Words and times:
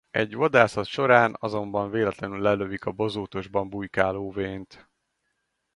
Egy 0.11 0.35
vadászat 0.35 0.85
során 0.85 1.35
azonban 1.39 1.89
véletlenül 1.89 2.39
lelövik 2.41 2.85
a 2.85 2.91
bozótosban 2.91 3.69
bujkáló 3.69 4.31
Vane-t. 4.31 4.89